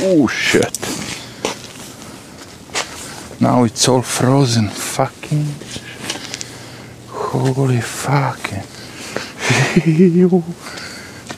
Oh 0.00 0.28
shit. 0.28 0.78
Now 3.40 3.64
it's 3.64 3.88
all 3.88 4.02
frozen. 4.02 4.68
Fucking. 4.68 5.46
Holy 7.08 7.80
fucking. 7.80 8.62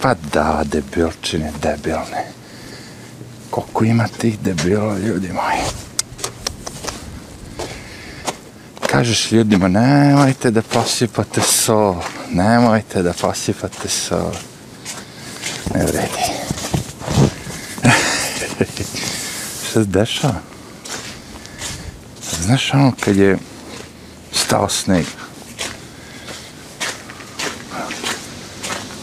pa 0.00 0.14
da, 0.32 0.62
debilčine, 0.64 1.52
debilne. 1.62 2.24
Koliko 3.50 3.84
ima 3.84 4.08
tih 4.08 4.38
debila, 4.38 4.98
ljudi 4.98 5.28
moji. 5.28 5.60
Kažeš 8.86 9.32
ljudima, 9.32 9.68
nemojte 9.68 10.50
da 10.50 10.62
posipate 10.62 11.40
sol, 11.40 11.96
nemojte 12.30 13.02
da 13.02 13.12
posipate 13.12 13.88
sol. 13.88 14.32
Ne 15.74 15.84
vredi. 15.84 16.50
Šta 18.60 18.64
se 19.72 19.84
dešava? 19.84 20.40
Znaš 22.42 22.74
ono 22.74 22.92
kad 23.00 23.16
je 23.16 23.38
stao 24.32 24.68
sneg 24.68 25.04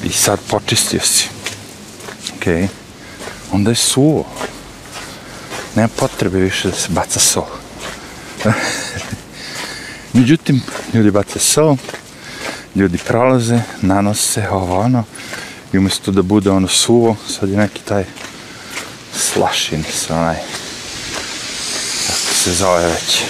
i 0.03 0.09
sad 0.09 0.39
počistio 0.49 0.99
si, 1.03 1.29
okej, 2.37 2.53
okay. 2.53 2.67
onda 3.51 3.71
je 3.71 3.75
suvo. 3.75 4.25
Nema 5.75 5.87
potrebe 5.87 6.39
više 6.39 6.67
da 6.69 6.75
se 6.75 6.87
baca 6.89 7.19
sol. 7.19 7.45
Međutim, 10.13 10.61
ljudi 10.93 11.11
baca 11.11 11.39
sol, 11.39 11.77
ljudi 12.75 12.97
prolaze, 12.97 13.61
nanose 13.81 14.49
ovo 14.49 14.79
ono, 14.79 15.03
i 15.73 15.77
umjesto 15.77 16.11
da 16.11 16.21
bude 16.21 16.51
ono 16.51 16.67
suvo, 16.67 17.15
sad 17.27 17.49
je 17.49 17.57
neki 17.57 17.81
taj 17.81 18.05
slašin 19.33 19.83
sa 19.93 20.15
onaj, 20.15 20.35
kako 22.07 22.33
se 22.43 22.53
zove 22.53 22.85
već, 22.87 23.21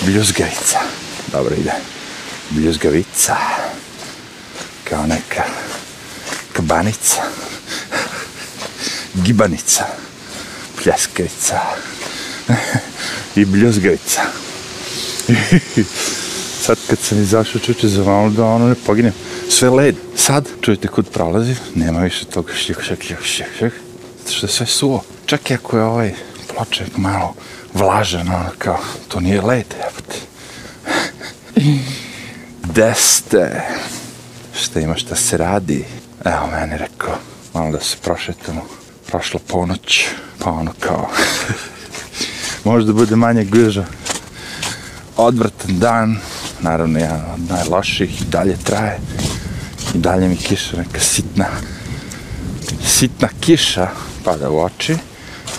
bljuzgavica. 0.00 0.78
Dobro 1.32 1.54
ide. 1.54 1.72
Bljuzgavica. 2.50 3.36
Kao 4.84 5.06
neka 5.06 5.44
kabanica. 6.52 7.22
Gibanica. 9.14 9.84
Pljeskavica. 10.82 11.60
I 13.36 13.44
bljuzgavica. 13.44 14.20
Sad 16.62 16.78
kad 16.88 16.98
sam 16.98 17.22
izašao 17.22 17.60
čuče 17.60 17.88
za 17.88 18.04
malo 18.04 18.30
da 18.30 18.44
ono 18.44 18.68
ne 18.68 18.74
poginem. 18.86 19.12
Sve 19.50 19.70
led. 19.70 19.96
Sad, 20.16 20.48
čujete 20.60 20.88
kud 20.88 21.08
prolazi, 21.08 21.54
nema 21.74 22.00
više 22.00 22.24
toga 22.24 22.52
šljik, 22.54 22.82
šljik, 22.82 23.02
šljik, 23.02 23.18
šljik, 23.58 23.72
zato 24.28 24.36
Što 24.36 24.46
je 24.46 24.50
sve 24.50 24.66
suvo. 24.66 25.04
Čak 25.26 25.50
i 25.50 25.54
ako 25.54 25.76
je 25.76 25.82
ovaj 25.82 26.14
ploček 26.54 26.96
malo 26.96 27.34
vlažan, 27.74 28.28
ono 28.28 28.50
kao, 28.58 28.78
to 29.08 29.20
nije 29.20 29.40
led, 29.40 29.74
jebate. 29.78 30.18
Gde 32.62 32.94
ste? 32.94 33.62
Šta 34.60 34.80
ima 34.80 34.96
šta 34.96 35.16
se 35.16 35.36
radi? 35.36 35.84
Evo 36.24 36.46
meni 36.52 36.78
rekao, 36.78 37.14
malo 37.54 37.72
da 37.72 37.80
se 37.80 37.96
prošetamo. 38.02 38.62
Prošla 39.06 39.40
ponoć, 39.46 40.04
pa 40.38 40.50
ono 40.50 40.72
kao, 40.80 41.10
možda 42.70 42.92
bude 42.92 43.16
manje 43.16 43.44
guža. 43.44 43.84
Odvratan 45.16 45.78
dan, 45.78 46.18
naravno 46.60 46.98
jedan 46.98 47.24
od 47.34 47.40
najloših, 47.50 48.22
i 48.22 48.24
dalje 48.24 48.56
traje. 48.64 48.98
I 49.94 49.98
dalje 49.98 50.28
mi 50.28 50.36
kiša 50.36 50.76
neka 50.76 51.00
sitna, 51.00 51.46
sitna 52.86 53.28
kiša 53.40 53.88
pada 54.28 54.50
u 54.50 54.58
oči 54.60 54.96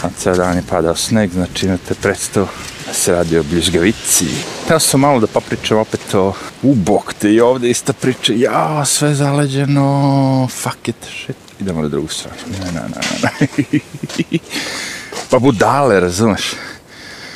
a 0.03 0.09
ceo 0.17 0.35
dan 0.35 0.57
je 0.57 0.63
padao 0.69 0.95
sneg, 0.95 1.31
znači 1.31 1.65
imate 1.65 1.93
predstavu 1.93 2.47
da 2.87 2.93
se 2.93 3.11
radi 3.11 3.37
o 3.37 3.43
bljuzgavici. 3.43 4.25
Ja 4.69 4.79
sam 4.79 4.99
malo 4.99 5.19
da 5.19 5.27
popričam 5.27 5.77
opet 5.77 6.13
o 6.13 6.33
ubok 6.63 7.13
te 7.13 7.33
i 7.33 7.41
ovde 7.41 7.69
ista 7.69 7.93
priča, 7.93 8.33
ja, 8.35 8.85
sve 8.85 9.15
zaleđeno, 9.15 10.47
fuck 10.51 10.87
it, 10.87 10.95
shit. 11.23 11.35
Idemo 11.59 11.81
na 11.81 11.87
drugu 11.87 12.07
stranu. 12.07 12.37
Ne, 12.51 12.71
ne, 12.71 12.81
ne, 12.81 13.01
ne. 13.23 14.39
pa 15.29 15.39
budale, 15.39 15.99
razumeš? 15.99 16.53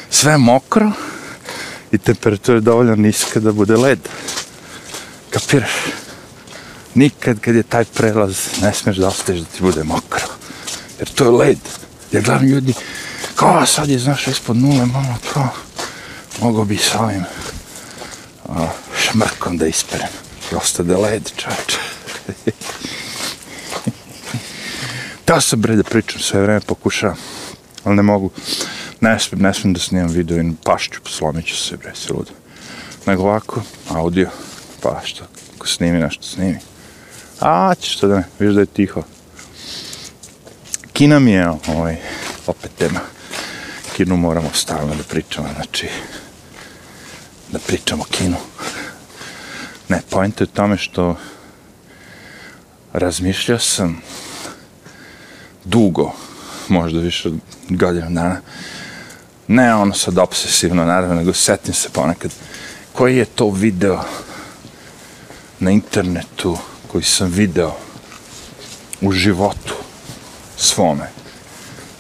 Sve 0.09 0.37
mokro 0.37 0.91
i 1.91 1.97
temperatura 1.97 2.57
je 2.57 2.61
dovoljno 2.61 2.95
niska 2.95 3.39
da 3.39 3.51
bude 3.51 3.77
led. 3.77 3.99
Kapiraš? 5.29 5.71
Nikad 6.95 7.39
kad 7.39 7.55
je 7.55 7.63
taj 7.63 7.85
prelaz 7.85 8.37
ne 8.61 8.73
smeš 8.73 8.97
da 8.97 9.07
ostaješ 9.07 9.39
da 9.39 9.45
ti 9.45 9.61
bude 9.61 9.83
mokro. 9.83 10.32
Jer 11.03 11.09
to 11.11 11.23
je 11.23 11.31
led. 11.31 11.57
Jer 12.11 12.23
glavni 12.23 12.49
ljudi, 12.49 12.73
kao 13.35 13.65
sad 13.65 13.89
je, 13.89 13.99
znaš, 13.99 14.27
ispod 14.27 14.57
nule, 14.57 14.85
malo 14.85 15.15
to, 15.33 15.47
mogo 16.41 16.65
bi 16.65 16.77
sa 16.77 16.99
ovim 16.99 17.23
a, 18.49 18.67
šmrkom 18.97 19.57
da 19.57 19.67
isperem. 19.67 20.07
I 20.51 20.55
ostade 20.55 20.95
led, 20.95 21.31
čač. 21.35 21.75
Teo 25.25 25.41
sam 25.41 25.61
bre 25.61 25.75
da 25.75 25.83
pričam 25.83 26.21
sve 26.21 26.41
vreme, 26.41 26.59
pokušavam, 26.59 27.17
ali 27.83 27.95
ne 27.95 28.03
mogu. 28.03 28.31
Ne 29.01 29.19
smijem, 29.19 29.43
ne 29.43 29.53
smijem 29.53 29.73
da 29.73 29.79
snimam 29.79 30.11
video 30.11 30.37
i 30.37 30.51
pašću, 30.63 30.99
slomit 31.05 31.45
ću 31.45 31.57
se, 31.57 31.77
bre, 31.77 31.91
se 31.95 32.13
ludo. 32.13 32.31
Nego 33.05 33.23
ovako, 33.23 33.61
audio, 33.89 34.29
pa 34.81 35.01
što, 35.03 35.23
ako 35.55 35.67
snimi 35.67 35.99
nešto, 35.99 36.23
snimi. 36.23 36.59
A, 37.39 37.75
ćeš 37.75 37.97
to 37.97 38.07
da 38.07 38.15
ne, 38.15 38.23
viš 38.39 38.53
da 38.53 38.59
je 38.59 38.65
tiho. 38.65 39.03
Kina 40.93 41.19
mi 41.19 41.31
je, 41.31 41.49
ovaj, 41.67 41.97
opet 42.47 42.71
tema. 42.77 42.99
Kinu 43.95 44.17
moramo 44.17 44.49
stalno 44.53 44.95
da 44.95 45.03
pričamo, 45.03 45.47
znači, 45.55 45.87
da 47.51 47.59
pričamo 47.59 48.03
kinu. 48.03 48.37
Ne, 49.89 50.01
point 50.09 50.41
je 50.41 50.43
u 50.43 50.47
tome 50.47 50.77
što 50.77 51.17
razmišljao 52.93 53.59
sam 53.59 54.01
dugo, 55.63 56.11
možda 56.67 56.99
više 56.99 57.27
od 57.27 57.35
godina 57.69 58.09
dana, 58.09 58.41
ne 59.47 59.75
ono 59.75 59.93
sad 59.93 60.17
obsesivno, 60.17 60.85
naravno, 60.85 61.15
nego 61.15 61.33
setim 61.33 61.73
se 61.73 61.89
ponekad, 61.89 62.31
koji 62.93 63.17
je 63.17 63.25
to 63.25 63.49
video 63.49 64.03
na 65.59 65.71
internetu 65.71 66.57
koji 66.87 67.03
sam 67.03 67.29
video 67.31 67.75
u 69.01 69.11
životu, 69.11 69.82
svome. 70.63 71.09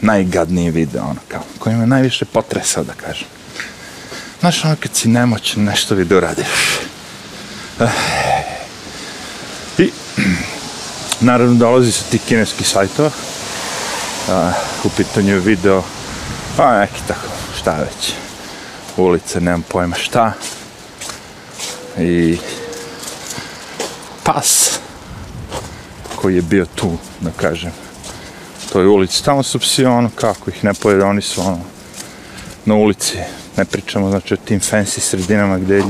Najgadniji 0.01 0.71
video, 0.71 1.03
ono, 1.03 1.19
kao, 1.27 1.41
koji 1.59 1.75
me 1.75 1.87
najviše 1.87 2.25
potresao, 2.25 2.83
da 2.83 2.93
kažem. 2.93 3.27
Znaš, 4.39 4.65
ono, 4.65 4.75
kad 4.79 4.95
si 4.95 5.09
nemoćen, 5.09 5.63
nešto 5.63 5.95
video 5.95 6.19
radiš. 6.19 6.47
Eh. 7.79 7.89
I, 9.77 9.91
naravno, 11.29 11.55
dolazi 11.55 11.91
su 11.91 12.03
ti 12.11 12.19
kineski 12.19 12.63
sajtova. 12.63 13.09
Eh, 14.29 14.51
u 14.83 14.89
pitanju 14.89 15.39
video, 15.39 15.83
pa 16.57 16.79
neki 16.79 17.01
tako, 17.07 17.27
šta 17.59 17.71
već. 17.71 18.13
Ulice, 18.97 19.41
nemam 19.41 19.61
pojma 19.61 19.95
šta. 19.95 20.33
I 21.99 22.37
pas 24.23 24.71
koji 26.15 26.35
je 26.35 26.41
bio 26.41 26.65
tu, 26.75 26.97
da 27.19 27.31
kažem, 27.31 27.71
toj 28.73 28.87
ulici. 28.87 29.23
Tamo 29.23 29.43
su 29.43 29.59
psi, 29.59 29.85
ono, 29.85 30.09
kako 30.15 30.49
ih 30.49 30.63
ne 30.63 30.73
pojede, 30.73 31.03
oni 31.03 31.21
su, 31.21 31.41
ono, 31.41 31.59
na 32.65 32.75
ulici. 32.75 33.17
Ne 33.57 33.65
pričamo, 33.65 34.09
znači, 34.09 34.33
o 34.33 34.37
tim 34.37 34.59
fancy 34.59 34.99
sredinama 34.99 35.57
gdje 35.57 35.83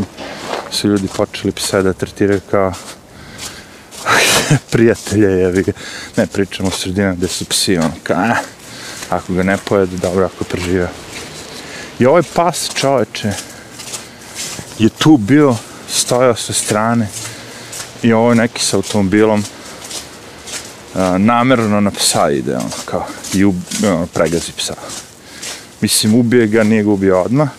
su 0.71 0.87
ljudi 0.87 1.07
počeli 1.07 1.51
psa 1.51 1.81
da 1.81 1.93
tretiraju 1.93 2.41
kao 2.51 2.73
prijatelje, 4.71 5.27
jevi 5.27 5.63
ga. 5.63 5.71
Ne 6.17 6.27
pričamo 6.27 6.69
o 6.69 6.71
sredinama 6.71 7.15
gdje 7.15 7.27
su 7.27 7.45
psi, 7.45 7.77
ono, 7.77 7.91
kao, 8.03 8.25
eh, 8.25 8.35
ako 9.09 9.33
ga 9.33 9.43
ne 9.43 9.57
pojede, 9.57 9.97
dobro, 9.97 10.25
ako 10.25 10.43
prežive. 10.43 10.89
I 11.99 12.05
ovaj 12.05 12.23
pas, 12.33 12.69
čoveče, 12.73 13.31
je 14.79 14.89
tu 14.89 15.17
bio, 15.17 15.55
stojao 15.89 16.35
sa 16.35 16.53
strane 16.53 17.07
i 18.01 18.13
ovo 18.13 18.23
ovaj 18.23 18.35
neki 18.35 18.65
sa 18.65 18.77
automobilom, 18.77 19.43
namerno 21.17 21.81
na 21.81 21.91
psa 21.91 22.29
ide, 22.31 22.55
ono, 22.55 22.69
kao, 22.85 23.05
i 23.33 23.45
u, 23.45 23.53
ono, 23.83 24.07
pregazi 24.07 24.51
psa. 24.57 24.73
Mislim, 25.81 26.15
ubije 26.15 26.47
ga, 26.47 26.63
nije 26.63 26.83
ga 26.83 26.89
ubio 26.89 27.21
odmah. 27.21 27.49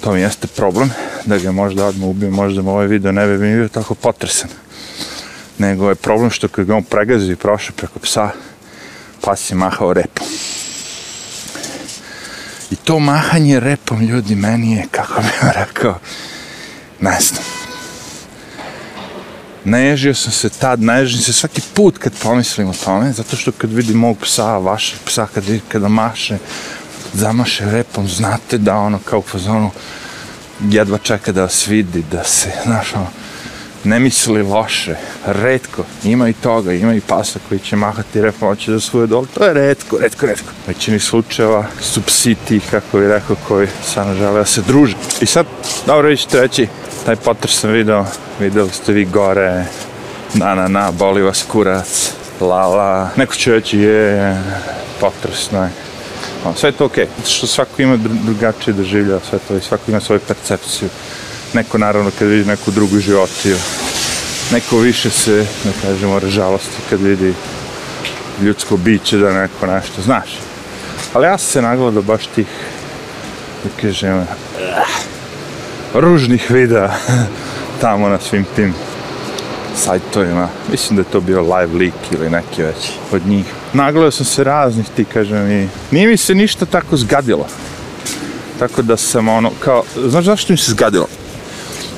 To 0.00 0.12
mi 0.12 0.20
jeste 0.20 0.46
problem, 0.46 0.90
da 1.24 1.38
ga 1.38 1.52
možda 1.52 1.86
odmah 1.86 2.08
ubije, 2.08 2.30
možda 2.30 2.62
mu 2.62 2.70
ovaj 2.70 2.86
video 2.86 3.12
ne 3.12 3.26
bi 3.26 3.38
mi 3.38 3.56
bio 3.56 3.68
tako 3.68 3.94
potresan. 3.94 4.50
Nego 5.58 5.88
je 5.88 5.94
problem 5.94 6.30
što 6.30 6.48
kad 6.48 6.66
ga 6.66 6.76
on 6.76 6.82
pregazi 6.82 7.32
i 7.32 7.36
prošao 7.36 7.74
preko 7.76 7.98
psa, 7.98 8.30
pas 9.20 9.50
je 9.50 9.54
mahao 9.54 9.92
repom. 9.92 10.26
I 12.70 12.76
to 12.76 12.98
mahanje 12.98 13.60
repom, 13.60 14.00
ljudi, 14.00 14.34
meni 14.34 14.72
je, 14.72 14.86
kako 14.90 15.20
bih 15.20 15.40
rekao, 15.54 15.98
ne 17.00 17.20
znam. 17.20 17.61
Naježio 19.64 20.14
sam 20.14 20.32
se 20.32 20.48
tad, 20.48 20.82
naježim 20.82 21.20
se 21.20 21.32
svaki 21.32 21.60
put 21.74 21.98
kad 21.98 22.12
pomislim 22.22 22.68
o 22.68 22.74
tome, 22.84 23.12
zato 23.12 23.36
što 23.36 23.52
kad 23.52 23.72
vidim 23.72 23.96
mog 23.96 24.18
psa, 24.18 24.58
vašeg 24.58 24.98
psa, 25.04 25.26
kad, 25.34 25.44
kada 25.68 25.88
maše, 25.88 26.38
zamaše 27.12 27.70
repom, 27.70 28.08
znate 28.08 28.58
da 28.58 28.76
ono 28.76 28.98
kao 28.98 29.18
u 29.18 29.22
fazonu 29.22 29.70
jedva 30.60 30.98
čeka 30.98 31.32
da 31.32 31.42
vas 31.42 31.66
vidi, 31.66 32.04
da 32.10 32.24
se, 32.24 32.50
znaš, 32.64 32.94
ono, 32.94 33.06
ne 33.84 34.00
misli 34.00 34.42
loše, 34.42 34.94
redko, 35.26 35.84
ima 36.04 36.28
i 36.28 36.32
toga, 36.32 36.72
ima 36.72 36.94
i 36.94 37.00
pasa 37.00 37.38
koji 37.48 37.60
će 37.60 37.76
mahati 37.76 38.20
repom, 38.20 38.48
hoće 38.48 38.72
da 38.72 38.80
svoje 38.80 39.06
dole, 39.06 39.26
to 39.34 39.44
je 39.44 39.54
redko, 39.54 39.98
redko, 39.98 40.26
redko. 40.26 40.48
Većini 40.66 40.98
slučajeva 40.98 41.66
su 41.80 42.02
psi 42.02 42.34
ti, 42.48 42.60
kako 42.70 42.98
bi 42.98 43.08
rekao, 43.08 43.36
koji 43.48 43.68
stvarno 43.86 44.14
žele 44.14 44.38
da 44.38 44.44
se 44.44 44.62
druže. 44.62 44.96
I 45.20 45.26
sad, 45.26 45.46
dobro, 45.86 46.08
vi 46.08 46.16
ćete 46.16 46.40
reći, 46.40 46.68
taj 47.06 47.16
potres 47.16 47.60
sam 47.60 47.70
video, 47.70 48.06
videli 48.40 48.70
ste 48.70 48.92
vi 48.92 49.04
gore, 49.04 49.64
na, 50.34 50.54
na, 50.54 50.68
na, 50.68 50.90
boli 50.90 51.22
vas 51.22 51.44
kurac, 51.48 52.12
la, 52.40 52.66
la, 52.66 53.08
neko 53.16 53.34
će 53.34 53.52
reći, 53.52 53.78
je, 53.78 54.36
potresno 55.00 55.62
je. 55.62 55.70
Sve 56.56 56.68
je 56.68 56.72
to 56.72 56.84
okej, 56.84 57.04
okay. 57.04 57.30
što 57.30 57.46
svako 57.46 57.82
ima 57.82 57.96
drugačije 57.96 58.74
doživlja, 58.74 59.20
sve 59.30 59.38
to 59.48 59.56
i 59.56 59.60
svako 59.60 59.84
ima 59.88 60.00
svoju 60.00 60.20
percepciju. 60.28 60.88
Neko 61.54 61.78
naravno 61.78 62.10
kad 62.18 62.28
vidi 62.28 62.48
neku 62.48 62.70
drugu 62.70 62.98
životiju, 62.98 63.56
neko 64.52 64.78
više 64.78 65.10
se, 65.10 65.46
da 65.64 65.70
kažemo, 65.82 66.20
žalosti 66.26 66.76
kad 66.90 67.00
vidi 67.00 67.34
ljudsko 68.42 68.76
biće 68.76 69.18
da 69.18 69.32
neko 69.32 69.66
nešto, 69.66 70.02
znaš. 70.02 70.38
Ali 71.12 71.26
ja 71.26 71.38
sam 71.38 71.50
se 71.50 71.62
nagledao 71.62 72.02
baš 72.02 72.26
tih, 72.26 72.46
da 73.64 73.82
kažem, 73.82 74.26
ružnih 75.94 76.50
videa 76.50 76.90
tamo 77.80 78.08
na 78.08 78.18
svim 78.18 78.46
tim 78.56 78.74
sajtovima. 79.76 80.48
Mislim 80.70 80.96
da 80.96 81.00
je 81.00 81.12
to 81.12 81.20
bio 81.20 81.40
live 81.40 81.78
leak 81.78 81.94
ili 82.10 82.30
neki 82.30 82.62
već 82.62 82.90
od 83.12 83.26
njih. 83.26 83.46
Nagledao 83.72 84.10
sam 84.10 84.26
se 84.26 84.44
raznih 84.44 84.86
ti, 84.96 85.04
kažem, 85.04 85.50
i 85.50 85.68
nije 85.90 86.06
mi 86.06 86.16
se 86.16 86.34
ništa 86.34 86.66
tako 86.66 86.96
zgadilo. 86.96 87.46
Tako 88.58 88.82
da 88.82 88.96
sam 88.96 89.28
ono, 89.28 89.50
kao, 89.60 89.82
znaš 90.08 90.24
zašto 90.24 90.52
mi 90.52 90.56
se 90.56 90.70
zgadilo? 90.70 91.06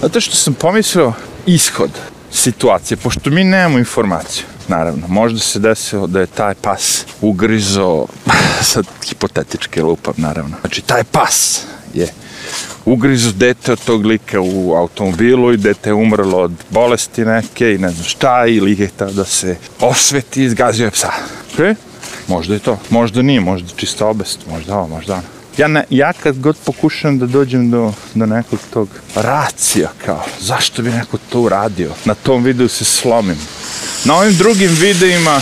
Zato 0.02 0.20
što 0.20 0.36
sam 0.36 0.54
pomislio 0.54 1.12
ishod 1.46 1.90
situacije, 2.32 2.96
pošto 2.96 3.30
mi 3.30 3.44
nemamo 3.44 3.78
informaciju. 3.78 4.44
Naravno, 4.68 5.08
možda 5.08 5.38
se 5.38 5.58
desilo 5.58 6.06
da 6.06 6.20
je 6.20 6.26
taj 6.26 6.54
pas 6.54 7.04
ugrizo, 7.20 8.06
sad 8.72 8.86
hipotetički 9.04 9.80
lupam, 9.80 10.14
naravno. 10.16 10.56
Znači, 10.60 10.82
taj 10.82 11.04
pas 11.04 11.62
je 11.94 12.08
ugrizu 12.84 13.32
dete 13.32 13.72
od 13.72 13.84
tog 13.84 14.06
lika 14.06 14.40
u 14.40 14.74
automobilu 14.74 15.52
i 15.52 15.56
dete 15.56 15.90
je 15.90 15.94
umrlo 15.94 16.38
od 16.38 16.52
bolesti 16.70 17.24
neke 17.24 17.74
i 17.74 17.78
ne 17.78 17.90
znam 17.90 18.04
šta 18.04 18.46
i 18.46 18.60
lik 18.60 18.78
je 18.78 18.90
da 18.98 19.24
se 19.24 19.56
osveti 19.80 20.42
i 20.42 20.44
izgazio 20.44 20.84
je 20.84 20.90
psa. 20.90 21.12
Ok? 21.52 21.76
Možda 22.28 22.54
je 22.54 22.60
to. 22.60 22.78
Možda 22.90 23.22
nije, 23.22 23.40
možda 23.40 23.68
čista 23.76 24.06
obest, 24.06 24.38
možda 24.50 24.76
ovo, 24.76 24.88
možda 24.88 25.14
ono. 25.14 25.22
Ja, 25.56 25.68
ne, 25.68 25.84
ja 25.90 26.12
kad 26.12 26.38
god 26.38 26.56
pokušam 26.64 27.18
da 27.18 27.26
dođem 27.26 27.70
do, 27.70 27.92
do 28.14 28.26
nekog 28.26 28.58
tog 28.72 28.88
racija 29.14 29.90
kao, 30.04 30.24
zašto 30.40 30.82
bi 30.82 30.90
neko 30.90 31.18
to 31.28 31.40
uradio? 31.40 31.90
Na 32.04 32.14
tom 32.14 32.44
videu 32.44 32.68
se 32.68 32.84
slomim. 32.84 33.38
Na 34.04 34.16
ovim 34.16 34.36
drugim 34.36 34.70
videima 34.80 35.40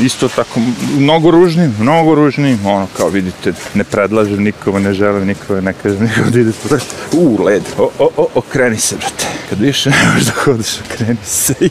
isto 0.00 0.28
tako, 0.28 0.60
mnogo 0.98 1.30
ružnim, 1.30 1.74
mnogo 1.80 2.14
ružnim, 2.14 2.66
ono, 2.66 2.86
kao 2.96 3.08
vidite, 3.08 3.52
ne 3.74 3.84
predlažem 3.84 4.42
nikome, 4.42 4.80
ne 4.80 4.94
želim 4.94 5.26
nikome, 5.26 5.62
ne 5.62 5.72
kažem 5.72 6.02
nikome 6.02 6.30
da 6.30 6.40
ide 6.40 6.52
to, 6.52 6.78
u, 7.12 7.42
led, 7.44 7.62
o, 7.78 7.90
o, 7.98 8.10
o, 8.16 8.26
okreni 8.34 8.78
se, 8.78 8.96
brate, 8.96 9.26
kad 9.50 9.60
više 9.60 9.90
ne 9.90 9.96
možeš 10.12 10.26
da 10.26 10.32
hodiš, 10.32 10.78
okreni 10.80 11.18
se, 11.24 11.54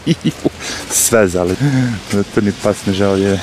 sve 1.07 1.27
zali, 1.27 1.55
zato 2.11 2.41
ni 2.41 2.51
pas 2.63 2.85
ne 2.85 2.93
želi, 2.93 3.21
je. 3.21 3.39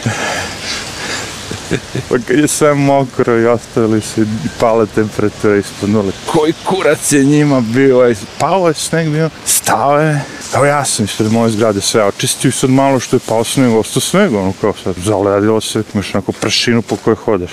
Pa 2.08 2.18
kad 2.28 2.38
je 2.38 2.48
sve 2.48 2.74
mokro 2.74 3.40
i 3.40 3.46
ostavili 3.46 4.00
se 4.00 4.20
i 4.22 4.48
pale 4.60 4.86
temperature 4.86 5.58
ispod 5.58 5.90
nule, 5.90 6.12
koji 6.26 6.52
kurac 6.64 7.12
je 7.12 7.24
njima 7.24 7.60
bio, 7.60 8.14
pao 8.38 8.68
je 8.68 8.74
sneg 8.74 9.08
bio, 9.08 9.30
stao 9.44 10.00
je, 10.00 10.20
Evo 10.56 10.64
ja 10.64 10.84
sam 10.84 11.04
ispred 11.04 11.32
moje 11.32 11.50
zgrade 11.50 11.80
sve 11.80 12.04
očistio 12.04 12.48
i 12.48 12.52
sad 12.52 12.70
malo 12.70 13.00
što 13.00 13.16
je 13.16 13.20
pao 13.28 13.44
sneg, 13.44 13.74
ostao 13.74 14.00
sneg, 14.00 14.34
ono 14.34 14.52
kao 14.60 14.74
sad 14.84 14.94
zaledilo 15.04 15.60
se, 15.60 15.82
imaš 15.94 16.14
neku 16.14 16.32
prašinu 16.32 16.82
po 16.82 16.96
kojoj 16.96 17.16
hodeš, 17.16 17.50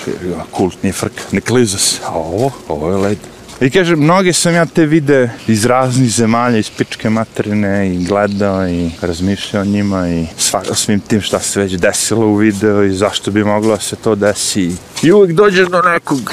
kult, 0.51 0.83
nije 0.83 0.94
frka, 0.94 1.21
ne 1.31 1.41
kliza 1.41 1.77
se, 1.77 2.00
a 2.05 2.09
ovo, 2.09 2.51
ovo 2.67 2.91
je 2.91 2.97
led. 2.97 3.17
I 3.61 3.69
kažem, 3.69 4.00
mnoge 4.00 4.33
sam 4.33 4.53
ja 4.53 4.65
te 4.65 4.85
vide 4.85 5.29
iz 5.47 5.65
raznih 5.65 6.11
zemalja, 6.11 6.57
iz 6.57 6.69
pičke 6.69 7.09
materine 7.09 7.94
i 7.94 8.05
gledao 8.05 8.67
i 8.67 8.91
razmišljao 9.01 9.61
o 9.61 9.65
njima 9.65 10.09
i 10.09 10.25
svakao 10.38 10.75
svim 10.75 11.00
tim 11.00 11.21
šta 11.21 11.39
se 11.39 11.59
već 11.59 11.73
desilo 11.73 12.27
u 12.27 12.35
video 12.35 12.83
i 12.83 12.94
zašto 12.94 13.31
bi 13.31 13.44
moglo 13.44 13.79
se 13.79 13.95
to 13.95 14.15
desi. 14.15 14.75
I 15.03 15.11
uvijek 15.11 15.35
dođeš 15.35 15.67
do 15.67 15.81
nekog 15.81 16.31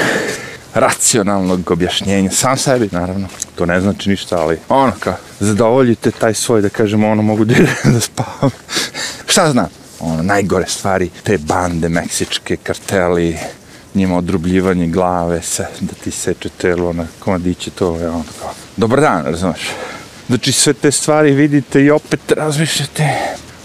racionalnog 0.75 1.71
objašnjenja, 1.71 2.31
sam 2.31 2.57
sebi, 2.57 2.89
naravno, 2.93 3.29
to 3.55 3.67
ne 3.67 3.81
znači 3.81 4.11
ništa, 4.11 4.39
ali 4.39 4.59
ono 4.69 4.93
kao, 5.01 5.15
zadovoljite 5.41 6.11
taj 6.11 6.35
svoj, 6.35 6.63
da 6.63 6.69
kažemo, 6.69 7.11
ono, 7.11 7.23
mogu 7.23 7.45
da, 7.45 7.55
da 7.85 8.01
spavam. 8.01 8.51
Šta 9.31 9.51
znam? 9.51 9.69
Ono, 10.01 10.23
najgore 10.23 10.67
stvari, 10.69 11.11
te 11.23 11.39
bande 11.39 11.89
meksičke, 11.89 12.57
karteli, 12.57 13.39
njima 13.95 14.17
odrubljivanje 14.17 14.87
glave, 14.87 15.43
se, 15.43 15.67
da 15.81 15.95
ti 16.05 16.11
seče 16.11 16.49
telo 16.49 16.93
na 16.93 17.07
komadiće, 17.19 17.71
to 17.71 17.97
je 17.97 18.09
ono 18.09 18.25
kao, 18.41 18.51
dobar 18.77 19.01
dan, 19.01 19.25
razumeš? 19.25 19.71
Znači, 20.27 20.53
sve 20.53 20.73
te 20.73 20.91
stvari 20.91 21.33
vidite 21.33 21.83
i 21.83 21.91
opet 21.91 22.33
razmišljate, 22.33 23.09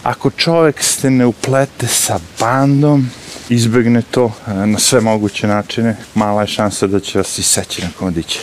ako 0.03 0.29
čovek 0.29 0.83
ste 0.83 1.09
ne 1.09 1.25
uplete 1.25 1.87
sa 1.87 2.19
bandom, 2.39 3.09
izbegne 3.49 4.01
to 4.11 4.31
e, 4.47 4.53
na 4.53 4.79
sve 4.79 5.01
moguće 5.01 5.47
načine, 5.47 5.97
mala 6.15 6.41
je 6.41 6.47
šansa 6.47 6.87
da 6.87 6.99
će 6.99 7.17
vas 7.17 7.37
iseći 7.37 7.81
na 7.81 7.87
komadiće. 7.99 8.39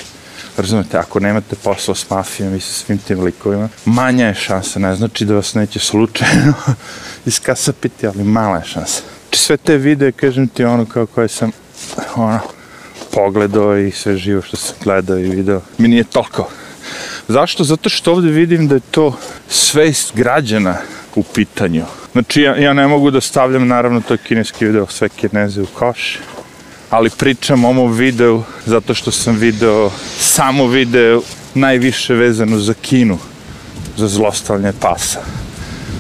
Razumete, 0.56 0.98
ako 0.98 1.20
nemate 1.20 1.56
posla 1.56 1.94
s 1.94 2.10
mafijom 2.10 2.54
i 2.54 2.60
sa 2.60 2.72
svim 2.72 2.98
tim 2.98 3.20
likovima, 3.20 3.68
manja 3.84 4.26
je 4.26 4.34
šansa, 4.34 4.78
ne 4.78 4.94
znači 4.96 5.24
da 5.24 5.34
vas 5.34 5.54
neće 5.54 5.78
slučajno 5.78 6.54
iskasapiti, 7.26 8.06
ali 8.06 8.24
mala 8.24 8.56
je 8.56 8.64
šansa. 8.64 9.02
Znači 9.22 9.38
sve 9.38 9.56
te 9.56 9.76
videe, 9.76 10.12
kažem 10.12 10.48
ti 10.48 10.64
ono 10.64 10.86
kao 10.86 11.06
koje 11.06 11.28
sam 11.28 11.50
ono, 12.16 12.40
pogledao 13.12 13.78
i 13.78 13.90
sve 13.90 14.16
živo 14.16 14.42
što 14.42 14.56
sam 14.56 14.76
gledao 14.84 15.18
i 15.18 15.30
video, 15.30 15.60
mi 15.78 15.88
nije 15.88 16.04
toliko. 16.04 16.48
Zašto? 17.28 17.64
Zato 17.64 17.88
što 17.88 18.12
ovdje 18.12 18.30
vidim 18.30 18.68
da 18.68 18.74
je 18.74 18.80
to 18.90 19.16
svest 19.48 20.12
građana 20.14 20.76
u 21.14 21.22
pitanju. 21.22 21.84
Znači, 22.12 22.42
ja, 22.42 22.56
ja 22.56 22.72
ne 22.72 22.86
mogu 22.86 23.10
da 23.10 23.20
stavljam, 23.20 23.68
naravno, 23.68 24.00
to 24.00 24.14
je 24.14 24.18
kineski 24.18 24.66
video, 24.66 24.86
sve 24.86 25.08
kineze 25.08 25.62
u 25.62 25.66
koš, 25.66 26.18
ali 26.90 27.10
pričam 27.10 27.64
o 27.64 27.68
ovom 27.68 27.92
videu 27.92 28.42
zato 28.66 28.94
što 28.94 29.10
sam 29.10 29.36
video 29.36 29.90
samo 30.18 30.66
video 30.66 31.22
najviše 31.54 32.14
vezano 32.14 32.58
za 32.58 32.74
Kinu, 32.74 33.18
za 33.96 34.08
zlostavljanje 34.08 34.72
pasa. 34.80 35.20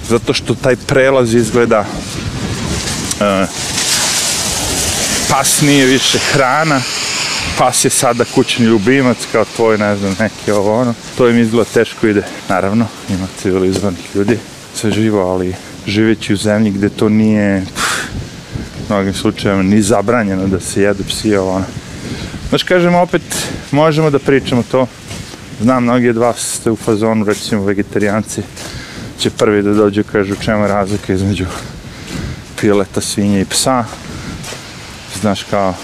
Zato 0.08 0.32
što 0.32 0.54
taj 0.54 0.76
prelaz 0.76 1.34
izgleda 1.34 1.80
uh, 1.80 3.48
pas 5.30 5.60
nije 5.60 5.86
više 5.86 6.18
hrana, 6.18 6.80
pas 7.58 7.84
je 7.84 7.90
sada 7.90 8.24
kućni 8.34 8.66
ljubimac 8.66 9.16
kao 9.32 9.44
tvoj, 9.56 9.78
ne 9.78 9.96
znam, 9.96 10.16
neki 10.18 10.50
ovo 10.50 10.80
ono. 10.80 10.94
To 11.18 11.28
im 11.28 11.38
izgleda 11.38 11.70
teško 11.74 12.06
ide. 12.06 12.22
Naravno, 12.48 12.86
ima 13.08 13.26
civilizovanih 13.42 14.04
ljudi, 14.14 14.38
sve 14.74 14.90
živo, 14.90 15.20
ali 15.20 15.54
živeći 15.86 16.32
u 16.32 16.36
zemlji 16.36 16.70
gde 16.70 16.88
to 16.88 17.08
nije 17.08 17.64
u 18.80 18.92
mnogim 18.92 19.14
slučajima 19.14 19.62
ni 19.62 19.82
zabranjeno 19.82 20.46
da 20.46 20.60
se 20.60 20.82
jedu 20.82 21.04
psi 21.04 21.36
ovo 21.36 21.54
ono. 21.54 21.64
Znaš, 22.48 22.62
kažemo 22.62 23.00
opet, 23.00 23.22
možemo 23.70 24.10
da 24.10 24.18
pričamo 24.18 24.62
to. 24.70 24.86
Znam, 25.60 25.82
mnogi 25.82 26.08
od 26.08 26.16
vas 26.16 26.54
ste 26.54 26.70
u 26.70 26.76
fazonu, 26.76 27.24
recimo, 27.24 27.64
vegetarijanci 27.64 28.42
će 29.18 29.30
prvi 29.30 29.62
da 29.62 29.72
dođu, 29.72 30.04
kažu, 30.12 30.34
čemu 30.44 30.66
razlika 30.66 31.12
između 31.12 31.46
pileta, 32.60 33.00
svinje 33.00 33.40
i 33.40 33.44
psa. 33.44 33.84
Znaš, 35.20 35.42
kao, 35.42 35.74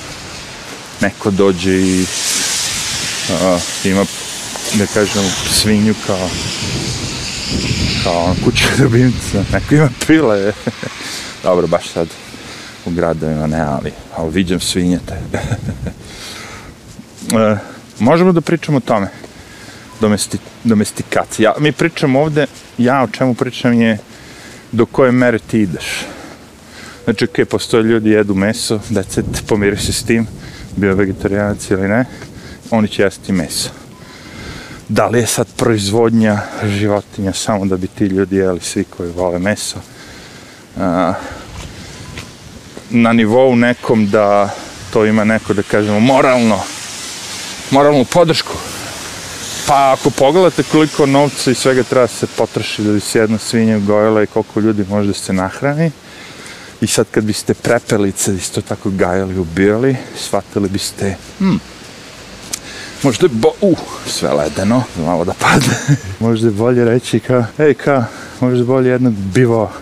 neko 1.00 1.30
dođe 1.30 1.80
i 1.80 2.02
uh, 2.02 3.60
ima, 3.84 4.04
da 4.74 4.86
kažem, 4.86 5.24
svinju 5.50 5.94
kao 6.06 6.28
kao 8.04 8.24
ono, 8.24 8.34
kuća 8.44 8.68
ljubimca, 8.82 9.44
neko 9.52 9.74
ima 9.74 9.88
pile. 10.06 10.52
Dobro, 11.42 11.66
baš 11.66 11.88
sad 11.88 12.08
u 12.84 12.90
gradovima 12.90 13.46
ne, 13.46 13.60
ali, 13.60 13.92
ali 14.16 14.30
vidim 14.30 14.60
svinjete. 14.60 15.14
e, 17.52 17.56
možemo 17.98 18.32
da 18.32 18.40
pričamo 18.40 18.78
o 18.78 18.80
tome. 18.80 19.08
Domesti, 20.00 20.38
domestikacija. 20.64 21.54
Mi 21.58 21.72
pričamo 21.72 22.20
ovde, 22.20 22.46
ja 22.78 23.02
o 23.02 23.08
čemu 23.08 23.34
pričam 23.34 23.72
je 23.72 23.98
do 24.72 24.86
koje 24.86 25.12
mere 25.12 25.38
ti 25.38 25.60
ideš. 25.60 26.06
Znači, 27.04 27.24
ok, 27.24 27.48
postoje 27.48 27.82
ljudi 27.82 28.10
jedu 28.10 28.34
meso, 28.34 28.80
decet, 28.88 29.24
pomiri 29.46 29.76
se 29.76 29.92
s 29.92 30.02
tim, 30.02 30.26
bio 30.76 30.94
vegetarijanac 30.94 31.70
ili 31.70 31.88
ne, 31.88 32.04
oni 32.70 32.88
će 32.88 33.02
jesti 33.02 33.32
meso. 33.32 33.70
Da 34.88 35.06
li 35.06 35.18
je 35.18 35.26
sad 35.26 35.46
proizvodnja 35.56 36.40
životinja 36.64 37.32
samo 37.32 37.66
da 37.66 37.76
bi 37.76 37.86
ti 37.86 38.04
ljudi 38.04 38.36
jeli 38.36 38.60
svi 38.60 38.84
koji 38.84 39.12
vole 39.12 39.38
meso? 39.38 39.76
A, 40.80 41.14
na 42.90 43.12
nivou 43.12 43.56
nekom 43.56 44.10
da 44.10 44.54
to 44.92 45.06
ima 45.06 45.24
neko 45.24 45.54
da 45.54 45.62
kažemo 45.62 46.00
moralno 46.00 46.60
moralnu 47.70 48.04
podršku 48.04 48.52
pa 49.66 49.92
ako 49.92 50.10
pogledate 50.10 50.62
koliko 50.62 51.06
novca 51.06 51.50
i 51.50 51.54
svega 51.54 51.82
treba 51.82 52.06
se 52.06 52.26
potroši 52.26 52.82
da 52.82 52.92
bi 52.92 53.00
se 53.00 53.18
jedna 53.18 53.38
svinja 53.38 53.78
gojila 53.78 54.22
i 54.22 54.26
koliko 54.26 54.60
ljudi 54.60 54.84
može 54.88 55.06
da 55.06 55.14
se 55.14 55.32
nahrani 55.32 55.90
i 56.80 56.86
sad 56.86 57.06
kad 57.10 57.24
biste 57.24 57.54
prepelice 57.54 58.34
isto 58.34 58.60
tako 58.60 58.90
gajali, 58.90 59.38
ubijali 59.38 59.96
shvatili 60.16 60.68
biste 60.68 61.16
hmm, 61.38 61.60
možda 63.02 63.26
je 63.26 63.30
bo... 63.32 63.52
Uh, 63.60 63.78
sve 64.06 64.32
ledeno, 64.32 64.82
malo 65.06 65.24
da 65.24 65.32
padne. 65.32 65.96
možda 66.20 66.48
je 66.48 66.52
bolje 66.52 66.84
reći 66.84 67.20
ka, 67.20 67.46
ej 67.58 67.74
ka, 67.74 68.04
možda 68.40 68.58
je 68.58 68.64
bolje 68.64 68.90
jedno 68.90 69.10
bivo 69.10 69.72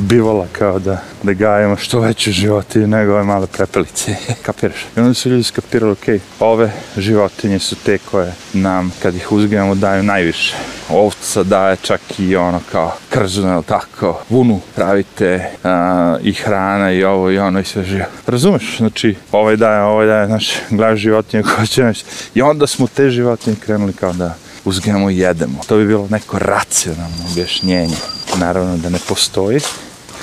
bivola 0.00 0.46
kao 0.52 0.78
da, 0.78 1.02
da 1.22 1.32
gajemo 1.32 1.76
što 1.76 2.00
veće 2.00 2.32
životinje 2.32 2.86
nego 2.86 3.12
ove 3.12 3.24
male 3.24 3.46
prepelice. 3.46 4.16
Kapiraš? 4.46 4.86
I 4.96 5.00
onda 5.00 5.14
su 5.14 5.30
ljudi 5.30 5.42
skapirali, 5.42 5.92
ok, 5.92 6.20
ove 6.40 6.72
životinje 6.96 7.58
su 7.58 7.76
te 7.76 7.98
koje 7.98 8.32
nam, 8.52 8.92
kad 9.02 9.14
ih 9.14 9.32
uzgajamo, 9.32 9.74
daju 9.74 10.02
najviše. 10.02 10.56
Ovca 10.88 11.42
daje 11.42 11.76
čak 11.82 12.00
i 12.18 12.36
ono 12.36 12.60
kao 12.72 12.92
krzno, 13.10 13.54
ili 13.54 13.64
tako, 13.64 14.22
vunu 14.28 14.60
pravite 14.74 15.50
a, 15.64 16.16
i 16.22 16.32
hrana 16.32 16.92
i 16.92 17.04
ovo 17.04 17.30
i 17.30 17.38
ono 17.38 17.60
i 17.60 17.64
sve 17.64 17.84
živo. 17.84 18.04
Razumeš? 18.26 18.76
Znači, 18.78 19.14
ovaj 19.32 19.56
daje, 19.56 19.82
ovaj 19.82 20.06
daje, 20.06 20.26
znači, 20.26 20.58
gledaš 20.70 21.00
životinje 21.00 21.42
koje 21.42 21.66
će 21.66 21.84
naći. 21.84 22.04
I 22.34 22.42
onda 22.42 22.66
smo 22.66 22.86
te 22.86 23.10
životinje 23.10 23.56
krenuli 23.56 23.92
kao 23.92 24.12
da 24.12 24.34
uzgajamo 24.64 25.10
i 25.10 25.18
jedemo. 25.18 25.60
To 25.68 25.76
bi 25.76 25.86
bilo 25.86 26.08
neko 26.10 26.38
racionalno 26.38 27.16
objašnjenje. 27.32 27.96
Naravno 28.38 28.76
da 28.76 28.88
ne 28.88 28.98
postoji, 29.08 29.60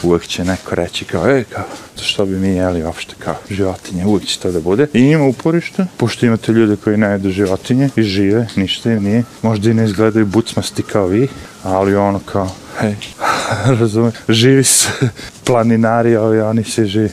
uvek 0.04 0.28
će 0.28 0.46
neko 0.46 0.76
reći 0.76 1.06
kao, 1.06 1.30
ej, 1.30 1.44
kao, 1.44 1.64
što 2.02 2.26
bi 2.26 2.36
mi 2.36 2.48
jeli 2.48 2.84
uopšte 2.84 3.16
kao 3.20 3.36
životinje, 3.50 4.06
uvek 4.06 4.26
će 4.26 4.40
to 4.40 4.52
da 4.52 4.60
bude. 4.60 4.88
I 4.94 5.00
ima 5.00 5.26
uporište, 5.26 5.86
pošto 5.98 6.26
imate 6.26 6.52
ljude 6.52 6.76
koji 6.84 6.98
ne 6.98 7.08
jedu 7.08 7.30
životinje 7.30 7.90
i 7.96 8.04
žive, 8.04 8.48
ništa 8.56 8.92
im 8.92 9.04
nije. 9.04 9.24
Možda 9.42 9.70
i 9.70 9.74
ne 9.74 9.86
izgledaju 9.86 10.26
bucmasti 10.26 10.84
kao 10.84 11.08
vi, 11.08 11.28
ali 11.64 11.96
ono 11.96 12.20
kao, 12.20 12.50
hej, 12.80 12.96
razumem, 13.80 14.12
živi 14.30 14.64
se, 14.64 14.90
planinari, 15.46 16.16
ovi, 16.16 16.40
oni 16.40 16.64
se 16.64 16.86
živi. 16.86 17.10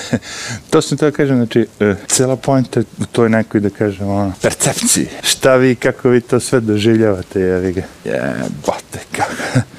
to 0.70 0.82
sam 0.82 0.98
to 0.98 1.10
kažem, 1.10 1.36
znači, 1.36 1.66
e, 1.80 1.94
cela 2.06 2.36
pojenta 2.36 2.80
u 2.80 3.06
toj 3.12 3.28
nekoj, 3.28 3.60
da 3.60 3.70
kažem, 3.70 4.08
ono, 4.08 4.32
percepciji. 4.42 5.08
Šta 5.22 5.56
vi, 5.56 5.74
kako 5.74 6.08
vi 6.08 6.20
to 6.20 6.40
sve 6.40 6.60
doživljavate, 6.60 7.40
jevi 7.40 7.72
ga. 7.72 7.82
Jebote, 8.04 8.98
kako. 9.12 9.75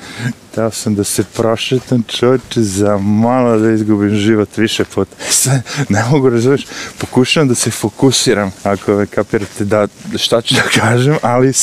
Htio 0.58 0.72
sam 0.72 0.96
da 0.96 1.04
se 1.04 1.24
prošetam 1.24 2.04
čoče 2.08 2.62
za 2.62 2.98
malo 2.98 3.58
da 3.58 3.72
izgubim 3.72 4.16
život 4.16 4.58
više 4.58 4.84
puta. 4.84 5.16
Sve, 5.30 5.62
ne 5.90 6.04
mogu 6.12 6.30
razumiješ, 6.30 6.66
pokušavam 6.98 7.48
da 7.48 7.56
se 7.56 7.72
fokusiram, 7.72 8.52
ako 8.64 8.92
me 8.92 9.06
kapirate 9.06 9.66
da 9.66 9.88
šta 10.16 10.42
ću 10.42 10.56
da 10.56 10.62
kažem, 10.82 11.18
ali 11.22 11.54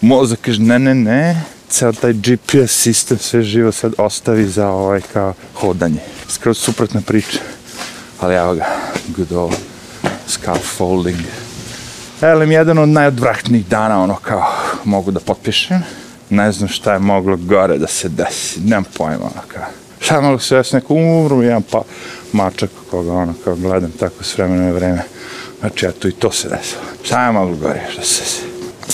mozak 0.00 0.38
kaže 0.42 0.62
ne, 0.62 0.78
ne, 0.78 0.94
ne, 0.94 1.42
ceo 1.68 1.92
taj 1.92 2.12
GPS 2.12 2.70
sistem 2.70 3.18
sve 3.18 3.42
živo 3.42 3.72
sad 3.72 3.92
ostavi 3.98 4.48
za 4.48 4.68
ovaj 4.68 5.00
kao 5.12 5.34
hodanje. 5.54 6.00
Skroz 6.28 6.58
suprotna 6.58 7.00
priča. 7.00 7.38
Ali 8.20 8.34
evo 8.34 8.54
ga, 8.54 8.66
good 9.16 9.32
old 9.32 9.54
scaffolding. 10.26 11.20
Elem, 12.22 12.52
jedan 12.52 12.78
od 12.78 12.88
najodvratnijih 12.88 13.66
dana, 13.66 14.02
ono 14.02 14.14
kao 14.14 14.44
mogu 14.84 15.10
da 15.10 15.20
potpišem 15.20 15.82
ne 16.30 16.52
znam 16.52 16.68
šta 16.68 16.92
je 16.92 16.98
moglo 16.98 17.36
gore 17.36 17.78
da 17.78 17.86
se 17.86 18.08
desi, 18.08 18.60
nemam 18.60 18.84
pojma, 18.96 19.24
ono 19.24 19.42
kao. 19.48 19.62
Šta 20.00 20.14
je 20.14 20.20
moglo 20.20 20.38
se 20.38 20.56
desi, 20.56 20.74
neko 20.74 20.94
umru, 20.94 21.42
jedan 21.42 21.62
pa 21.62 21.82
mačak 22.32 22.70
koga 22.90 23.12
ono 23.12 23.34
kao 23.44 23.54
gledam 23.54 23.90
tako 23.90 24.24
s 24.24 24.38
vremena 24.38 24.68
i 24.68 24.72
vreme. 24.72 25.02
Znači, 25.60 25.86
eto 25.86 26.08
i 26.08 26.12
to 26.12 26.32
se 26.32 26.48
desilo. 26.48 26.82
Šta 27.02 27.26
je 27.26 27.32
moglo 27.32 27.56
gore, 27.56 27.86
šta 27.92 28.02
se 28.02 28.22
desi? 28.22 28.42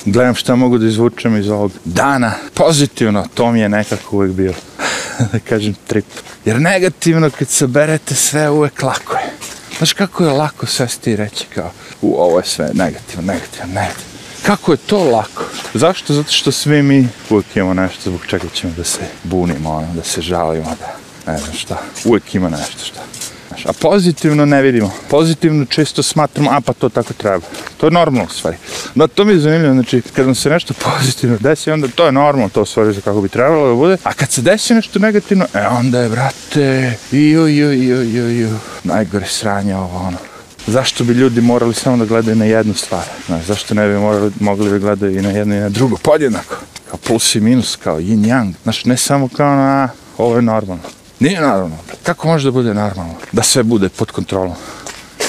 Gledam 0.04 0.34
šta 0.34 0.56
mogu 0.56 0.78
da 0.78 0.86
izvučem 0.86 1.36
iz 1.36 1.50
ovog 1.50 1.72
dana. 1.84 2.32
Pozitivno, 2.54 3.26
to 3.34 3.52
mi 3.52 3.60
je 3.60 3.68
nekako 3.68 4.16
uvek 4.16 4.32
bio, 4.32 4.52
da 5.32 5.38
kažem, 5.38 5.74
trip. 5.86 6.06
Jer 6.44 6.60
negativno, 6.60 7.30
kad 7.30 7.48
saberete 7.48 8.14
sve, 8.14 8.50
uvek 8.50 8.82
lako 8.82 9.16
je. 9.16 9.32
Znaš 9.78 9.92
kako 9.92 10.24
je 10.24 10.30
lako 10.30 10.66
svesti 10.66 11.10
i 11.10 11.16
reći 11.16 11.46
kao, 11.54 11.70
u, 12.02 12.14
ovo 12.18 12.38
je 12.38 12.44
sve 12.44 12.70
negativno, 12.74 13.32
negativno, 13.32 13.74
negativno. 13.74 14.15
Kako 14.46 14.72
je 14.72 14.76
to 14.76 15.04
lako? 15.04 15.44
Zašto? 15.74 16.14
Zato 16.14 16.32
što 16.32 16.52
svi 16.52 16.82
mi 16.82 17.08
uvijek 17.30 17.56
imamo 17.56 17.74
nešto 17.74 18.10
zbog 18.10 18.26
čega 18.26 18.48
ćemo 18.54 18.72
da 18.76 18.84
se 18.84 19.00
bunimo, 19.22 19.70
ono, 19.70 19.94
da 19.94 20.02
se 20.02 20.20
žalimo, 20.20 20.76
da 20.80 21.32
ne 21.32 21.38
znam 21.38 21.54
šta. 21.54 21.82
Uvijek 22.04 22.34
ima 22.34 22.48
nešto 22.48 22.84
šta. 22.84 23.00
Znaš, 23.48 23.66
a 23.66 23.72
pozitivno 23.72 24.46
ne 24.46 24.62
vidimo. 24.62 24.92
Pozitivno 25.10 25.64
često 25.64 26.02
smatramo, 26.02 26.50
a 26.50 26.60
pa 26.60 26.72
to 26.72 26.88
tako 26.88 27.12
treba. 27.12 27.46
To 27.76 27.86
je 27.86 27.90
normalno 27.90 28.24
u 28.24 28.34
stvari. 28.34 28.56
Da, 28.94 29.06
to 29.06 29.24
mi 29.24 29.32
je 29.32 29.38
zanimljivo, 29.38 29.74
znači, 29.74 30.02
kad 30.16 30.26
vam 30.26 30.34
se 30.34 30.50
nešto 30.50 30.74
pozitivno 30.90 31.36
desi, 31.40 31.70
onda 31.70 31.88
to 31.88 32.06
je 32.06 32.12
normalno, 32.12 32.48
to 32.48 32.62
u 32.62 32.66
stvari 32.66 32.92
za 32.92 33.00
kako 33.00 33.20
bi 33.20 33.28
trebalo 33.28 33.68
da 33.68 33.74
bude. 33.74 33.96
A 34.04 34.12
kad 34.12 34.30
se 34.30 34.42
desi 34.42 34.74
nešto 34.74 34.98
negativno, 34.98 35.46
e 35.54 35.66
onda 35.66 36.00
je, 36.00 36.08
brate, 36.08 36.92
ju, 37.10 37.46
ju, 37.48 37.72
ju, 37.72 38.02
ju, 38.02 38.30
ju, 38.30 38.58
najgore 38.84 39.26
sranje 39.26 39.76
ovo, 39.76 39.98
ono 39.98 40.18
zašto 40.66 41.04
bi 41.04 41.12
ljudi 41.12 41.40
morali 41.40 41.74
samo 41.74 41.96
da 41.96 42.04
gledaju 42.04 42.36
na 42.36 42.44
jednu 42.44 42.74
stvar? 42.74 43.04
Znaš, 43.26 43.44
zašto 43.44 43.74
ne 43.74 43.88
bi 43.88 43.94
morali, 43.94 44.32
mogli 44.40 44.70
da 44.70 44.78
gledaju 44.78 45.18
i 45.18 45.22
na 45.22 45.30
jedno 45.30 45.54
i 45.54 45.60
na 45.60 45.68
drugo 45.68 45.96
podjednako? 45.96 46.56
Kao 46.90 46.98
plus 47.06 47.34
i 47.34 47.40
minus, 47.40 47.76
kao 47.76 48.00
yin 48.00 48.26
yang. 48.26 48.52
Znaš, 48.62 48.84
ne 48.84 48.96
samo 48.96 49.28
kao 49.28 49.56
na, 49.56 49.88
ovo 50.18 50.36
je 50.36 50.42
normalno. 50.42 50.82
Nije 51.20 51.40
normalno. 51.40 51.76
Kako 52.02 52.28
može 52.28 52.44
da 52.44 52.50
bude 52.50 52.74
normalno? 52.74 53.14
Da 53.32 53.42
sve 53.42 53.62
bude 53.62 53.88
pod 53.88 54.10
kontrolom. 54.10 54.54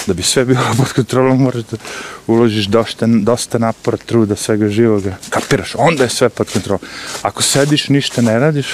Da 0.07 0.13
bi 0.13 0.23
sve 0.23 0.45
bilo 0.45 0.61
pod 0.77 0.93
kontrolom, 0.93 1.41
moraš 1.41 1.63
da 1.63 1.77
uložiš 2.27 2.65
dosta, 2.65 3.05
dosta 3.07 3.57
napora, 3.57 3.97
truda, 3.97 4.35
svega 4.35 4.69
živoga. 4.69 5.15
Kapiraš? 5.29 5.75
Onda 5.77 6.03
je 6.03 6.09
sve 6.09 6.29
pod 6.29 6.53
kontrolom. 6.53 6.81
Ako 7.21 7.43
sediš, 7.43 7.89
ništa 7.89 8.21
ne 8.21 8.39
radiš 8.39 8.67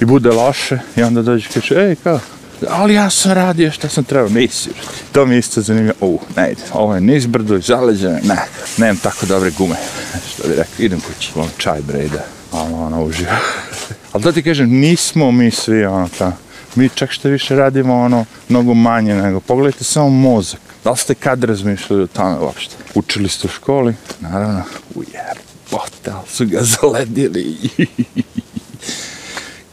i 0.00 0.04
bude 0.04 0.30
loše 0.30 0.78
i 0.96 1.02
onda 1.02 1.22
dođeš 1.22 1.46
i 1.46 1.52
kažeš, 1.52 1.70
ej, 1.70 1.96
kao, 1.96 2.20
ali 2.68 2.94
ja 2.94 3.10
sam 3.10 3.32
radio 3.32 3.70
šta 3.70 3.88
sam 3.88 4.04
trebao, 4.04 4.28
nisi. 4.28 4.70
To 5.12 5.26
mi 5.26 5.38
isto 5.38 5.60
zanimljivo, 5.60 5.94
u, 6.00 6.20
ne 6.36 6.52
ide, 6.52 6.62
ovo 6.72 6.94
je 6.94 7.00
niz 7.00 7.26
brdo 7.26 7.56
i 7.56 7.62
zaleđeno, 7.62 8.18
ne, 8.22 8.36
nemam 8.76 8.96
tako 8.96 9.26
dobre 9.26 9.50
gume. 9.50 9.76
Što 10.32 10.48
bi 10.48 10.54
rekao, 10.54 10.74
idem 10.78 11.00
kući, 11.00 11.32
imam 11.34 11.50
čaj 11.58 11.80
brejda, 11.82 12.24
ali 12.52 12.74
ono 12.74 13.04
uživa. 13.04 13.36
ali 14.12 14.24
da 14.24 14.32
ti 14.32 14.42
kažem, 14.42 14.70
nismo 14.70 15.30
mi 15.30 15.50
svi 15.50 15.84
ono 15.84 16.08
ta, 16.18 16.32
mi 16.74 16.88
čak 16.88 17.10
što 17.10 17.28
više 17.28 17.56
radimo 17.56 17.96
ono, 17.96 18.24
mnogo 18.48 18.74
manje 18.74 19.14
nego, 19.14 19.40
pogledajte 19.40 19.84
samo 19.84 20.10
mozak. 20.10 20.60
Da 20.84 20.90
li 20.90 20.96
ste 20.96 21.14
kad 21.14 21.44
razmišljali 21.44 22.02
o 22.02 22.06
tome 22.06 22.38
uopšte? 22.38 22.74
Učili 22.94 23.28
ste 23.28 23.46
u 23.46 23.50
školi? 23.50 23.94
Naravno, 24.20 24.62
ujebote, 24.94 26.10
ali 26.10 26.28
su 26.28 26.46
ga 26.46 26.58
zaledili. 26.62 27.56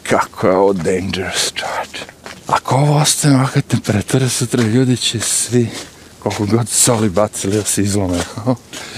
Kako 0.10 0.48
je 0.48 0.56
ovo 0.56 0.74
dangerous, 0.74 1.54
čovječe. 1.54 2.15
Ako 2.48 2.76
ovo 2.76 2.98
ostane 2.98 3.36
ovakve 3.36 3.62
temperature, 3.62 4.30
sutra 4.30 4.64
ljudi 4.64 4.98
će 4.98 5.20
svi, 5.20 5.68
koliko 6.20 6.46
god 6.46 6.70
soli 6.70 7.10
bacili, 7.10 7.58
da 7.58 7.64
se 7.64 7.82
izlome. 7.82 8.18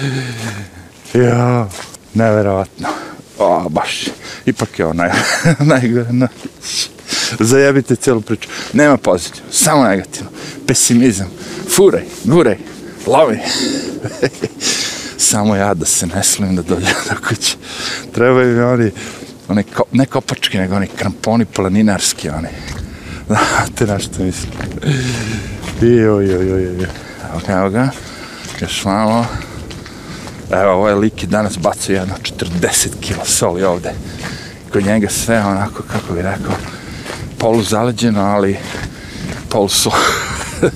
ja, 1.27 1.69
neverovatno. 2.13 2.87
O, 3.39 3.69
baš, 3.69 4.05
ipak 4.45 4.79
je 4.79 4.85
ovo 4.85 4.93
naj, 4.93 5.09
najgore. 5.59 6.13
Na. 6.13 6.27
Zajebite 7.39 7.95
cijelu 7.95 8.21
priču. 8.21 8.49
Nema 8.73 8.97
pozitivno, 8.97 9.51
samo 9.51 9.83
negativno. 9.83 10.29
Pesimizam. 10.67 11.27
Furaj, 11.75 12.03
guraj, 12.23 12.57
lovi. 13.05 13.39
samo 15.29 15.55
ja 15.55 15.73
da 15.73 15.85
se 15.85 16.07
ne 16.07 16.23
slim 16.23 16.55
da 16.55 16.61
dođem 16.61 16.95
do 17.09 17.15
kuće. 17.27 17.55
Trebaju 18.13 18.57
mi 18.57 18.61
oni, 18.61 18.91
one, 19.47 19.63
ko, 19.63 19.83
ne 19.91 20.05
kopački, 20.05 20.57
nego 20.57 20.75
oni 20.75 20.87
kramponi 20.87 21.45
planinarski, 21.45 22.29
oni 22.29 22.47
Znate 23.35 23.85
na 23.85 23.99
što 23.99 24.23
mislim. 24.23 24.51
Jo, 25.81 26.21
jo, 26.21 26.21
jo, 26.21 26.41
jo, 26.41 26.57
joj. 26.57 26.87
Evo 27.29 27.41
ga, 27.47 27.53
evo 27.53 27.69
ga. 27.69 27.89
Još 28.61 28.85
malo. 28.85 29.25
Evo, 30.51 30.71
ovaj 30.71 30.93
lik 30.93 31.23
je 31.23 31.27
danas 31.27 31.57
bacio 31.57 31.95
jedno 31.95 32.15
40 32.61 32.87
kila 33.01 33.25
soli 33.25 33.63
ovde. 33.63 33.93
Kod 34.73 34.85
njega 34.85 35.09
sve 35.09 35.39
onako, 35.39 35.83
kako 35.83 36.13
bi 36.13 36.21
rekao, 36.21 36.53
polu 37.37 37.63
zaleđeno, 37.63 38.21
ali 38.21 38.57
polu 39.49 39.69
sol. 39.69 39.91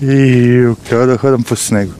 I 0.00 0.74
kao 0.90 1.06
da 1.06 1.16
hodam 1.16 1.42
po 1.42 1.56
snegu. 1.56 1.92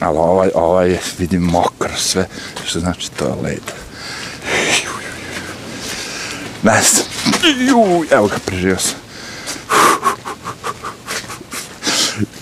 Ali 0.00 0.18
ovaj, 0.18 0.50
ovaj 0.54 0.90
je, 0.90 1.00
vidim, 1.18 1.42
mokro 1.42 1.96
sve, 1.96 2.26
što 2.64 2.80
znači 2.80 3.10
to 3.10 3.24
je 3.24 3.34
led. 3.42 3.87
Ne 6.62 6.82
znam. 6.82 7.06
Juj, 7.68 8.06
evo 8.10 8.26
ga, 8.28 8.36
preživio 8.46 8.78
sam. 8.78 8.98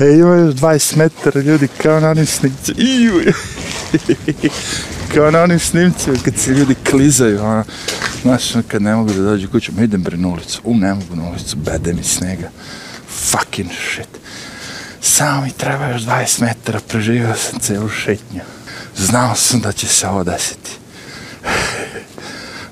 E, 0.00 0.12
ima 0.12 0.35
još 0.37 0.54
20 0.54 0.96
metara 0.96 1.40
ljudi 1.40 1.68
kao 1.82 2.00
na 2.00 2.11
onim 2.11 2.26
snimci. 2.26 2.73
Juj. 2.76 3.32
Kao 5.14 5.30
na 5.30 5.42
onim 5.42 5.58
snimcima 5.58 6.16
kad 6.25 6.37
se 6.37 6.50
ljudi 6.50 6.75
klizaju, 6.90 7.42
ono, 7.42 7.64
znaš, 8.23 8.54
ono, 8.54 8.64
kad 8.68 8.82
ne 8.82 8.94
mogu 8.94 9.12
da 9.12 9.23
dođu 9.23 9.49
kuću, 9.49 9.73
ma 9.76 9.82
idem 9.82 10.02
bre 10.02 10.16
na 10.16 10.28
ulicu, 10.28 10.61
u, 10.64 10.75
ne 10.75 10.94
mogu 10.94 11.16
na 11.16 11.28
ulicu, 11.28 11.56
bede 11.56 11.92
mi 11.92 12.02
snega, 12.02 12.50
fucking 13.08 13.70
shit. 13.92 14.08
Samo 15.00 15.42
mi 15.42 15.52
treba 15.52 15.87
još 15.87 16.02
20 16.02 16.42
metara, 16.42 16.80
preživio 16.88 17.35
sam 17.35 17.61
celu 17.61 17.88
šetnju. 17.88 18.40
Znao 18.96 19.35
sam 19.35 19.61
da 19.61 19.73
će 19.73 19.87
se 19.87 20.08
ovo 20.08 20.25
desiti. 20.25 20.70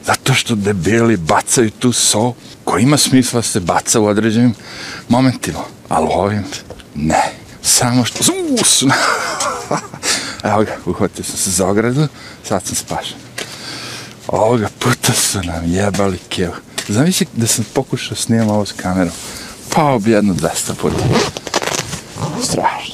Zato 0.06 0.34
što 0.34 0.54
debeli 0.54 1.16
bacaju 1.16 1.70
tu 1.70 1.92
so, 1.92 2.32
koja 2.64 2.82
ima 2.82 2.96
smisla 2.96 3.42
se 3.42 3.60
baca 3.60 4.00
u 4.00 4.06
određenim 4.06 4.54
momentima, 5.08 5.58
ali 5.88 6.08
ovim 6.10 6.44
ne. 6.94 7.32
Samo 7.62 8.04
što... 8.04 8.18
Us! 8.60 8.82
Evo 10.44 10.64
ga, 10.64 10.76
uhvatio 10.86 11.24
sam 11.24 11.36
se 11.36 11.50
za 11.50 11.66
ogradu, 11.66 12.08
sad 12.48 12.62
sam 12.66 12.74
spašen. 12.74 13.16
Ovoga 14.28 14.68
puta 14.78 15.12
su 15.12 15.42
nam 15.42 15.64
jebali 15.64 16.18
kev. 16.28 16.50
Zamisli 16.88 17.26
da 17.32 17.46
sam 17.46 17.64
pokušao 17.74 18.16
snimam 18.16 18.48
ovo 18.48 18.66
s 18.66 18.72
kamerom. 18.72 19.12
Pao 19.74 19.98
bi 19.98 20.10
jedno 20.10 20.34
200 20.34 20.74
puta. 20.74 20.96
Strašno. 22.42 22.93